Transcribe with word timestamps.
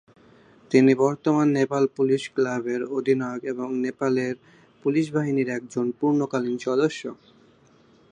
তিনি 0.71 0.91
বর্তমানে 0.95 1.51
নেপাল 1.51 1.83
পুলিশ 1.95 2.23
ক্লাবের 2.35 2.81
অধিনায়ক 2.97 3.41
এবং 3.43 3.67
নেপালের 3.79 4.33
পুলিশ 4.83 5.05
বাহিনীর 5.11 5.49
একজন 5.49 5.85
পূর্ণকালীন 5.99 6.57
সদস্য। 6.57 7.01